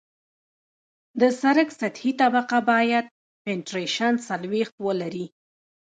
[1.19, 3.05] د سرک سطحي طبقه باید
[3.43, 5.25] پینټریشن څلوېښت ولري